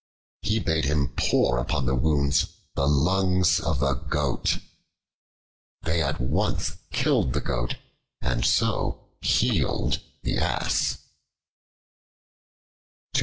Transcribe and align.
He 0.41 0.57
bade 0.57 0.85
him 0.85 1.13
pour 1.15 1.59
upon 1.59 1.85
the 1.85 1.93
wounds 1.93 2.47
the 2.73 2.87
lungs 2.87 3.59
of 3.59 3.83
a 3.83 3.93
Goat. 3.93 4.57
They 5.83 6.01
at 6.01 6.19
once 6.19 6.77
killed 6.91 7.33
the 7.33 7.39
Goat, 7.39 7.75
and 8.19 8.43
so 8.43 9.01
healed 9.21 9.99
the 10.23 10.39
Ass. 10.39 10.97